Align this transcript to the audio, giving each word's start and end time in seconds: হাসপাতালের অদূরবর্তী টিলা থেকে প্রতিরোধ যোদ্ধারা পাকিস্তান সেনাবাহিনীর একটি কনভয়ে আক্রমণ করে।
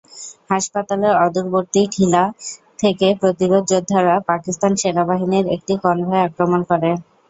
হাসপাতালের 0.49 1.13
অদূরবর্তী 1.23 1.81
টিলা 1.93 2.23
থেকে 2.81 3.07
প্রতিরোধ 3.21 3.63
যোদ্ধারা 3.71 4.15
পাকিস্তান 4.29 4.71
সেনাবাহিনীর 4.81 5.45
একটি 5.55 5.73
কনভয়ে 5.83 6.25
আক্রমণ 6.27 6.61
করে। 6.71 6.89